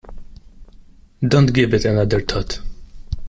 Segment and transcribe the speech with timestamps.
[1.21, 2.59] Don't give it another thought.